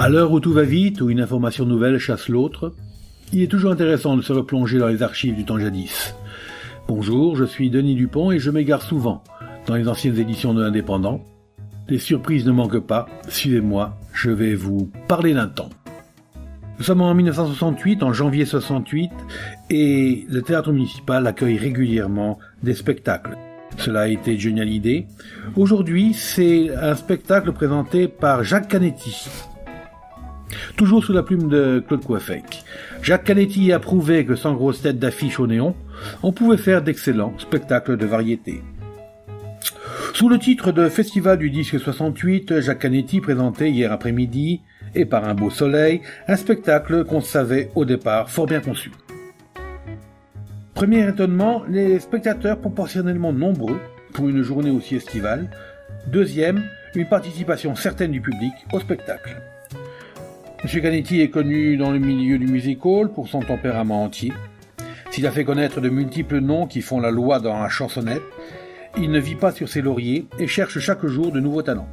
À 0.00 0.08
l'heure 0.08 0.32
où 0.32 0.40
tout 0.40 0.54
va 0.54 0.62
vite, 0.62 1.02
où 1.02 1.10
une 1.10 1.20
information 1.20 1.66
nouvelle 1.66 1.98
chasse 1.98 2.30
l'autre, 2.30 2.72
il 3.34 3.42
est 3.42 3.48
toujours 3.48 3.70
intéressant 3.70 4.16
de 4.16 4.22
se 4.22 4.32
replonger 4.32 4.78
dans 4.78 4.88
les 4.88 5.02
archives 5.02 5.34
du 5.34 5.44
temps 5.44 5.58
jadis. 5.58 6.14
Bonjour, 6.88 7.36
je 7.36 7.44
suis 7.44 7.68
Denis 7.68 7.96
Dupont 7.96 8.30
et 8.30 8.38
je 8.38 8.50
m'égare 8.50 8.80
souvent 8.80 9.22
dans 9.66 9.74
les 9.74 9.88
anciennes 9.88 10.16
éditions 10.16 10.54
de 10.54 10.62
l'Indépendant. 10.62 11.22
Les 11.90 11.98
surprises 11.98 12.46
ne 12.46 12.50
manquent 12.50 12.86
pas, 12.86 13.10
suivez-moi, 13.28 13.94
je 14.14 14.30
vais 14.30 14.54
vous 14.54 14.90
parler 15.06 15.34
d'un 15.34 15.48
temps. 15.48 15.68
Nous 16.78 16.84
sommes 16.84 17.02
en 17.02 17.12
1968, 17.12 18.02
en 18.02 18.14
janvier 18.14 18.46
68, 18.46 19.10
et 19.68 20.24
le 20.30 20.40
théâtre 20.40 20.72
municipal 20.72 21.26
accueille 21.26 21.58
régulièrement 21.58 22.38
des 22.62 22.72
spectacles. 22.72 23.36
Cela 23.76 24.00
a 24.00 24.08
été 24.08 24.38
Johnny 24.38 24.62
Hallyday. 24.62 25.08
Aujourd'hui, 25.56 26.14
c'est 26.14 26.74
un 26.74 26.94
spectacle 26.94 27.52
présenté 27.52 28.08
par 28.08 28.44
Jacques 28.44 28.68
Canetti, 28.68 29.28
toujours 30.76 31.04
sous 31.04 31.12
la 31.12 31.22
plume 31.22 31.48
de 31.48 31.82
Claude 31.86 32.04
Coiffec. 32.04 32.62
Jacques 33.02 33.24
Canetti 33.24 33.72
a 33.72 33.78
prouvé 33.78 34.24
que 34.24 34.36
sans 34.36 34.54
grosse 34.54 34.82
tête 34.82 34.98
d'affiche 34.98 35.40
au 35.40 35.46
néon, 35.46 35.74
on 36.22 36.32
pouvait 36.32 36.56
faire 36.56 36.82
d'excellents 36.82 37.34
spectacles 37.38 37.96
de 37.96 38.06
variété. 38.06 38.62
Sous 40.14 40.28
le 40.28 40.38
titre 40.38 40.72
de 40.72 40.88
Festival 40.88 41.38
du 41.38 41.50
disque 41.50 41.78
68, 41.78 42.60
Jacques 42.60 42.80
Canetti 42.80 43.20
présentait 43.20 43.70
hier 43.70 43.92
après-midi, 43.92 44.60
et 44.94 45.04
par 45.04 45.24
un 45.28 45.34
beau 45.34 45.50
soleil, 45.50 46.02
un 46.28 46.36
spectacle 46.36 47.04
qu'on 47.04 47.20
savait 47.20 47.70
au 47.74 47.84
départ 47.84 48.28
fort 48.28 48.46
bien 48.46 48.60
conçu. 48.60 48.90
Premier 50.74 51.08
étonnement, 51.08 51.62
les 51.68 52.00
spectateurs 52.00 52.58
proportionnellement 52.58 53.32
nombreux 53.32 53.78
pour 54.12 54.28
une 54.28 54.42
journée 54.42 54.70
aussi 54.70 54.96
estivale. 54.96 55.50
Deuxième, 56.06 56.64
une 56.94 57.06
participation 57.06 57.74
certaine 57.76 58.12
du 58.12 58.20
public 58.20 58.52
au 58.72 58.80
spectacle. 58.80 59.36
M. 60.62 60.82
Canetti 60.82 61.22
est 61.22 61.30
connu 61.30 61.78
dans 61.78 61.90
le 61.90 61.98
milieu 61.98 62.36
du 62.36 62.46
music 62.46 62.84
hall 62.84 63.10
pour 63.10 63.28
son 63.28 63.40
tempérament 63.40 64.04
entier. 64.04 64.30
S'il 65.10 65.26
a 65.26 65.30
fait 65.30 65.44
connaître 65.44 65.80
de 65.80 65.88
multiples 65.88 66.40
noms 66.40 66.66
qui 66.66 66.82
font 66.82 67.00
la 67.00 67.10
loi 67.10 67.40
dans 67.40 67.58
la 67.58 67.70
chansonnette, 67.70 68.22
il 68.98 69.10
ne 69.10 69.18
vit 69.18 69.36
pas 69.36 69.52
sur 69.52 69.70
ses 69.70 69.80
lauriers 69.80 70.26
et 70.38 70.46
cherche 70.46 70.78
chaque 70.78 71.06
jour 71.06 71.32
de 71.32 71.40
nouveaux 71.40 71.62
talents. 71.62 71.88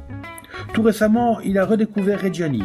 Tout 0.74 0.82
récemment, 0.82 1.40
il 1.40 1.56
a 1.56 1.64
redécouvert 1.64 2.20
Reggiani, 2.20 2.62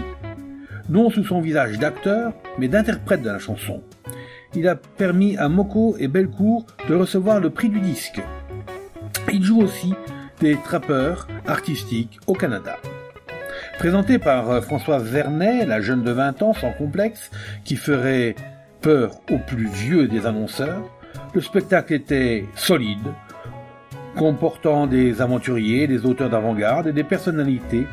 non 0.90 1.10
sous 1.10 1.24
son 1.24 1.40
visage 1.40 1.80
d'acteur, 1.80 2.34
mais 2.58 2.68
d'interprète 2.68 3.22
de 3.22 3.30
la 3.30 3.40
chanson. 3.40 3.82
Il 4.56 4.68
a 4.68 4.76
permis 4.76 5.38
à 5.38 5.48
Moko 5.48 5.96
et 6.00 6.10
Belcourt 6.10 6.68
de 6.90 6.96
recevoir 6.96 7.40
le 7.40 7.50
prix 7.50 7.70
du 7.70 7.80
disque. 7.80 8.22
Il 9.32 9.42
joue 9.42 9.62
aussi 9.62 9.94
des 10.42 10.58
trappeurs 10.58 11.30
artistiques 11.48 12.20
au 12.28 12.34
Canada. 12.34 12.76
Présenté 13.84 14.18
par 14.18 14.50
euh, 14.50 14.62
François 14.62 14.98
Vernet, 14.98 15.66
la 15.66 15.82
jeune 15.82 16.04
de 16.04 16.12
20 16.12 16.42
ans 16.42 16.54
sans 16.54 16.72
complexe, 16.72 17.30
qui 17.66 17.76
ferait 17.76 18.34
peur 18.80 19.12
aux 19.30 19.40
plus 19.40 19.68
vieux 19.68 20.08
des 20.08 20.26
annonceurs, 20.26 20.90
le 21.34 21.42
spectacle 21.42 21.94
était 21.94 22.46
solide, 22.56 23.12
comportant 24.16 24.88
des 24.88 25.22
aventuriers, 25.22 25.86
des 25.88 26.06
auteurs 26.06 26.30
d'avant-garde 26.30 26.88
et 26.88 26.94
des 26.94 27.04
personnalités 27.04 27.86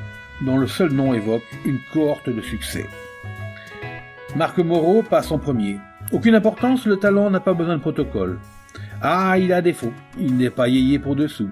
dont 0.42 0.58
le 0.58 0.68
seul 0.68 0.92
nom 0.92 1.12
évoque 1.12 1.42
une 1.64 1.80
cohorte 1.92 2.30
de 2.30 2.40
succès. 2.40 2.86
Marc 4.36 4.58
Moreau 4.58 5.02
passe 5.02 5.32
en 5.32 5.38
premier. 5.40 5.80
Aucune 6.12 6.36
importance, 6.36 6.86
le 6.86 6.98
talent 6.98 7.30
n'a 7.30 7.40
pas 7.40 7.54
besoin 7.54 7.78
de 7.78 7.82
protocole. 7.82 8.38
Ah, 9.02 9.38
il 9.38 9.52
a 9.52 9.60
défaut, 9.60 9.92
il 10.20 10.36
n'est 10.36 10.50
pas 10.50 10.68
yéyé 10.68 11.00
pour 11.00 11.16
dessous. 11.16 11.50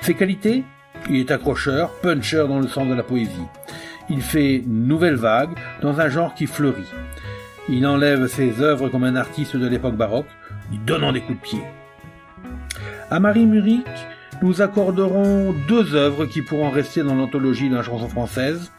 Ses 0.00 0.14
qualités 0.14 0.64
Il 1.08 1.16
est 1.16 1.30
accrocheur, 1.30 1.90
puncher 2.00 2.44
dans 2.48 2.60
le 2.60 2.68
sens 2.68 2.88
de 2.88 2.94
la 2.94 3.02
poésie. 3.02 3.46
Il 4.10 4.22
fait 4.22 4.62
nouvelle 4.66 5.16
vague 5.16 5.56
dans 5.82 6.00
un 6.00 6.08
genre 6.08 6.34
qui 6.34 6.46
fleurit. 6.46 6.90
Il 7.68 7.86
enlève 7.86 8.26
ses 8.26 8.62
œuvres 8.62 8.88
comme 8.88 9.04
un 9.04 9.16
artiste 9.16 9.56
de 9.56 9.66
l'époque 9.66 9.96
baroque, 9.96 10.28
lui 10.70 10.78
donnant 10.78 11.12
des 11.12 11.20
coups 11.20 11.38
de 11.38 11.42
pied. 11.42 11.62
À 13.10 13.20
Marie 13.20 13.46
Muric, 13.46 13.86
nous 14.42 14.62
accorderons 14.62 15.54
deux 15.66 15.94
œuvres 15.94 16.26
qui 16.26 16.42
pourront 16.42 16.70
rester 16.70 17.02
dans 17.02 17.14
l'anthologie 17.14 17.68
de 17.68 17.74
la 17.74 17.82
chanson 17.82 18.08
française. 18.08 18.72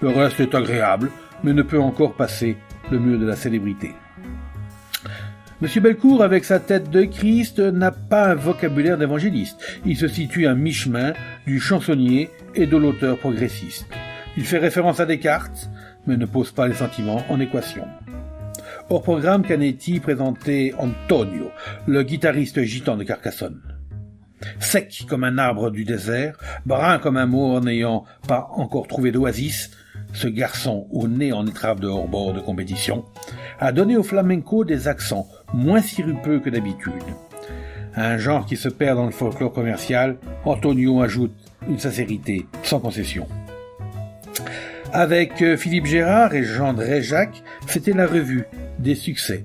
Le 0.00 0.08
reste 0.10 0.40
est 0.40 0.54
agréable, 0.54 1.10
mais 1.42 1.52
ne 1.52 1.62
peut 1.62 1.80
encore 1.80 2.14
passer 2.14 2.58
le 2.90 2.98
mieux 2.98 3.18
de 3.18 3.26
la 3.26 3.36
célébrité. 3.36 3.94
Monsieur 5.60 5.80
Belcourt, 5.80 6.22
avec 6.22 6.44
sa 6.44 6.60
tête 6.60 6.88
de 6.88 7.02
Christ, 7.02 7.58
n'a 7.58 7.90
pas 7.90 8.28
un 8.28 8.36
vocabulaire 8.36 8.96
d'évangéliste. 8.96 9.60
Il 9.84 9.96
se 9.96 10.06
situe 10.06 10.46
à 10.46 10.54
mi-chemin 10.54 11.14
du 11.48 11.58
chansonnier 11.58 12.30
et 12.54 12.68
de 12.68 12.76
l'auteur 12.76 13.18
progressiste. 13.18 13.88
Il 14.36 14.44
fait 14.44 14.58
référence 14.58 15.00
à 15.00 15.06
Descartes, 15.06 15.68
mais 16.06 16.16
ne 16.16 16.26
pose 16.26 16.52
pas 16.52 16.68
les 16.68 16.74
sentiments 16.74 17.24
en 17.28 17.40
équation. 17.40 17.88
Hors 18.88 19.02
programme, 19.02 19.42
Canetti 19.42 19.98
présentait 19.98 20.74
Antonio, 20.78 21.50
le 21.88 22.04
guitariste 22.04 22.62
gitan 22.62 22.96
de 22.96 23.02
Carcassonne. 23.02 23.60
Sec 24.60 25.06
comme 25.08 25.24
un 25.24 25.38
arbre 25.38 25.72
du 25.72 25.84
désert, 25.84 26.38
brun 26.66 27.00
comme 27.00 27.16
un 27.16 27.26
mot 27.26 27.58
n'ayant 27.58 28.04
pas 28.28 28.48
encore 28.52 28.86
trouvé 28.86 29.10
d'oasis, 29.10 29.72
ce 30.12 30.28
garçon 30.28 30.86
au 30.90 31.08
nez 31.08 31.32
en 31.32 31.46
étrave 31.46 31.80
de 31.80 31.86
hors-bord 31.86 32.32
de 32.32 32.40
compétition 32.40 33.04
a 33.58 33.72
donné 33.72 33.96
au 33.96 34.02
flamenco 34.02 34.64
des 34.64 34.88
accents 34.88 35.28
moins 35.52 35.82
sirupeux 35.82 36.40
que 36.40 36.50
d'habitude. 36.50 36.92
Un 37.94 38.18
genre 38.18 38.46
qui 38.46 38.56
se 38.56 38.68
perd 38.68 38.96
dans 38.96 39.06
le 39.06 39.10
folklore 39.10 39.52
commercial, 39.52 40.18
Antonio 40.44 41.02
ajoute 41.02 41.32
une 41.68 41.78
sincérité 41.78 42.46
sans 42.62 42.80
concession. 42.80 43.26
Avec 44.92 45.42
euh, 45.42 45.56
Philippe 45.56 45.86
Gérard 45.86 46.34
et 46.34 46.44
Jean 46.44 46.74
Jacques, 47.00 47.42
c'était 47.66 47.92
la 47.92 48.06
revue 48.06 48.46
des 48.78 48.94
succès. 48.94 49.44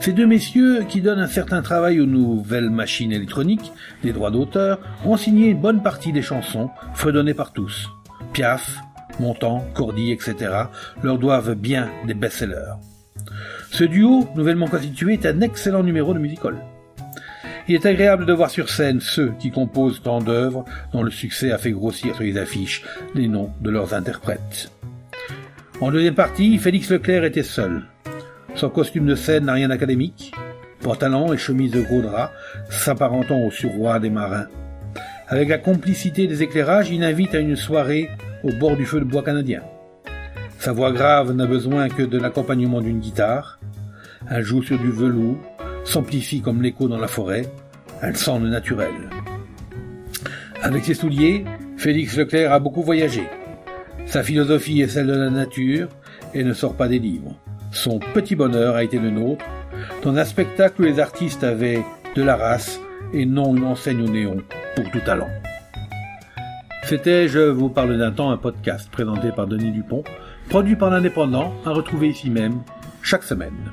Ces 0.00 0.12
deux 0.12 0.26
messieurs, 0.26 0.84
qui 0.88 1.00
donnent 1.00 1.18
un 1.18 1.26
certain 1.26 1.62
travail 1.62 2.00
aux 2.00 2.06
nouvelles 2.06 2.70
machines 2.70 3.12
électroniques, 3.12 3.72
les 4.04 4.12
droits 4.12 4.30
d'auteur, 4.30 4.78
ont 5.04 5.16
signé 5.16 5.48
une 5.48 5.60
bonne 5.60 5.82
partie 5.82 6.12
des 6.12 6.22
chansons 6.22 6.70
fredonnées 6.94 7.34
par 7.34 7.52
tous. 7.52 7.90
Piaf, 8.32 8.78
Montand, 9.20 9.64
Cordy, 9.74 10.12
etc. 10.12 10.34
leur 11.02 11.18
doivent 11.18 11.54
bien 11.54 11.90
des 12.06 12.14
best-sellers. 12.14 12.74
Ce 13.70 13.84
duo, 13.84 14.28
nouvellement 14.36 14.68
constitué, 14.68 15.14
est 15.14 15.26
un 15.26 15.40
excellent 15.40 15.82
numéro 15.82 16.14
de 16.14 16.18
musical. 16.18 16.56
Il 17.68 17.74
est 17.74 17.86
agréable 17.86 18.26
de 18.26 18.32
voir 18.32 18.50
sur 18.50 18.68
scène 18.68 19.00
ceux 19.00 19.32
qui 19.40 19.50
composent 19.50 20.00
tant 20.00 20.20
d'œuvres 20.20 20.64
dont 20.92 21.02
le 21.02 21.10
succès 21.10 21.50
a 21.50 21.58
fait 21.58 21.72
grossir 21.72 22.14
sur 22.14 22.22
les 22.22 22.38
affiches 22.38 22.84
les 23.14 23.26
noms 23.26 23.50
de 23.60 23.70
leurs 23.70 23.92
interprètes. 23.92 24.70
En 25.80 25.90
deuxième 25.90 26.14
partie, 26.14 26.58
Félix 26.58 26.90
Leclerc 26.90 27.24
était 27.24 27.42
seul. 27.42 27.82
Son 28.54 28.70
costume 28.70 29.06
de 29.06 29.14
scène 29.14 29.46
n'a 29.46 29.54
rien 29.54 29.68
d'académique, 29.68 30.32
pantalon 30.80 31.32
et 31.32 31.38
chemise 31.38 31.72
de 31.72 31.82
gros 31.82 32.00
drap, 32.00 32.32
s'apparentant 32.70 33.40
au 33.40 33.50
surroi 33.50 33.98
des 33.98 34.10
marins. 34.10 34.46
Avec 35.28 35.48
la 35.48 35.58
complicité 35.58 36.28
des 36.28 36.44
éclairages, 36.44 36.90
il 36.90 37.02
invite 37.02 37.34
à 37.34 37.40
une 37.40 37.56
soirée 37.56 38.08
au 38.44 38.52
bord 38.52 38.76
du 38.76 38.86
feu 38.86 39.00
de 39.00 39.04
bois 39.04 39.24
canadien. 39.24 39.60
Sa 40.60 40.70
voix 40.70 40.92
grave 40.92 41.32
n'a 41.32 41.46
besoin 41.46 41.88
que 41.88 42.04
de 42.04 42.16
l'accompagnement 42.16 42.80
d'une 42.80 43.00
guitare. 43.00 43.58
Elle 44.30 44.44
joue 44.44 44.62
sur 44.62 44.78
du 44.78 44.90
velours, 44.90 45.38
s'amplifie 45.84 46.42
comme 46.42 46.62
l'écho 46.62 46.86
dans 46.86 46.98
la 46.98 47.08
forêt. 47.08 47.42
Elle 48.02 48.16
sent 48.16 48.38
naturel. 48.38 48.92
Avec 50.62 50.84
ses 50.84 50.94
souliers, 50.94 51.44
Félix 51.76 52.16
Leclerc 52.16 52.52
a 52.52 52.60
beaucoup 52.60 52.82
voyagé. 52.82 53.24
Sa 54.06 54.22
philosophie 54.22 54.80
est 54.80 54.88
celle 54.88 55.08
de 55.08 55.16
la 55.16 55.30
nature 55.30 55.88
et 56.34 56.44
ne 56.44 56.52
sort 56.52 56.74
pas 56.74 56.86
des 56.86 57.00
livres. 57.00 57.36
Son 57.72 57.98
petit 57.98 58.36
bonheur 58.36 58.76
a 58.76 58.84
été 58.84 59.00
le 59.00 59.10
nôtre, 59.10 59.44
dans 60.04 60.16
un 60.16 60.24
spectacle 60.24 60.82
où 60.82 60.84
les 60.84 61.00
artistes 61.00 61.42
avaient 61.42 61.82
de 62.14 62.22
la 62.22 62.36
race 62.36 62.80
et 63.12 63.26
non 63.26 63.56
une 63.56 63.64
enseigne 63.64 64.02
au 64.02 64.08
néon 64.08 64.36
pour 64.74 64.90
tout 64.90 65.00
talent. 65.00 65.28
C'était 66.84 67.28
Je 67.28 67.40
vous 67.40 67.68
parle 67.68 67.98
d'un 67.98 68.12
temps, 68.12 68.30
un 68.30 68.36
podcast 68.36 68.90
présenté 68.90 69.32
par 69.32 69.46
Denis 69.46 69.72
Dupont, 69.72 70.04
produit 70.48 70.76
par 70.76 70.90
l'Indépendant, 70.90 71.52
à 71.64 71.70
retrouver 71.70 72.08
ici 72.08 72.30
même 72.30 72.62
chaque 73.02 73.24
semaine. 73.24 73.72